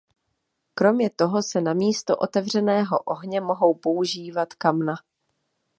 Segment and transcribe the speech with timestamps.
[0.73, 4.93] Kromě toho se namísto otevřeného ohně mohou používat kamna.